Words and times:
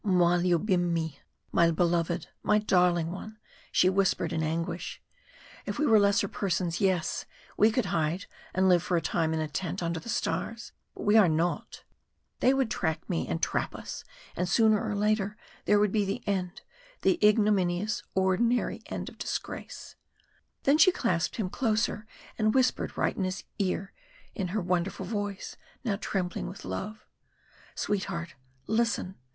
"Moi 0.03 0.35
Lioubimyi 0.37 1.19
My 1.51 1.69
beloved 1.69 2.29
my 2.41 2.57
darling 2.57 3.11
one!" 3.11 3.37
she 3.71 3.87
whispered 3.87 4.33
in 4.33 4.41
anguish. 4.41 4.99
"If 5.67 5.77
we 5.77 5.85
were 5.85 5.99
lesser 5.99 6.27
persons 6.27 6.81
yes, 6.81 7.25
we 7.55 7.69
could 7.69 7.85
hide 7.85 8.25
and 8.51 8.67
live 8.67 8.81
for 8.81 8.97
a 8.97 9.01
time 9.01 9.31
in 9.31 9.39
a 9.39 9.47
tent 9.47 9.83
under 9.83 9.99
the 9.99 10.09
stars 10.09 10.71
but 10.95 11.03
we 11.03 11.17
are 11.17 11.29
not 11.29 11.83
They 12.39 12.51
would 12.51 12.71
track 12.71 13.07
me, 13.07 13.27
and 13.27 13.43
trap 13.43 13.75
us, 13.75 14.03
and 14.35 14.49
sooner 14.49 14.83
or 14.83 14.95
later 14.95 15.37
there 15.65 15.77
would 15.79 15.91
be 15.91 16.03
the 16.03 16.27
end, 16.27 16.63
the 17.03 17.23
ignominious, 17.23 18.01
ordinary 18.15 18.81
end 18.87 19.07
of 19.07 19.19
disgrace" 19.19 19.97
Then 20.63 20.79
she 20.79 20.91
clasped 20.91 21.35
him 21.35 21.47
closer, 21.47 22.07
and 22.39 22.55
whispered 22.55 22.97
right 22.97 23.15
in 23.15 23.23
his 23.23 23.43
ear 23.59 23.93
in 24.33 24.47
her 24.47 24.61
wonderful 24.61 25.05
voice, 25.05 25.57
now 25.83 25.95
trembling 25.95 26.47
with 26.47 26.65
love. 26.65 27.05
"Sweetheart 27.75 28.33
listen! 28.65 29.13